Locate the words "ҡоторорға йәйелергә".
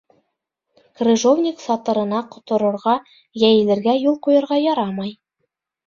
2.33-3.97